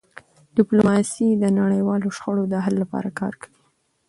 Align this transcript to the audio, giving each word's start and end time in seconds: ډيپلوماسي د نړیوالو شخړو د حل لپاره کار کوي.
ډيپلوماسي 0.57 1.27
د 1.41 1.43
نړیوالو 1.59 2.07
شخړو 2.17 2.43
د 2.49 2.55
حل 2.63 2.75
لپاره 2.83 3.09
کار 3.19 3.33
کوي. 3.41 3.57